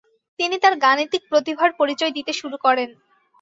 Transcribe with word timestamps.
তিনি 0.39 0.55
তার 0.63 0.73
গাণিতিক 0.83 1.21
প্রতিভার 1.29 1.69
পরিচয় 1.79 2.11
দিতে 2.17 2.31
শুরু 2.39 2.57
করেন। 2.65 2.89